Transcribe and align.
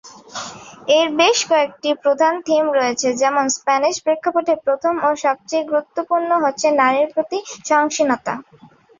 এর 0.97 1.07
বেশ 1.19 1.37
কয়েকটি 1.49 1.89
প্রধান 2.03 2.33
থিম 2.47 2.63
রয়েছে, 2.77 3.07
যেমন 3.21 3.45
স্প্যানিশ 3.57 3.95
প্রেক্ষাপটে 4.05 4.53
প্রথম 4.65 4.93
ও 5.01 5.19
সবচেয়ে 5.25 5.67
গুরুত্বপূর্ণ 5.69 6.29
হচ্ছে 6.43 6.67
নারীর 6.79 7.07
প্রতি 7.13 7.37
সহিংসতা। 7.67 8.33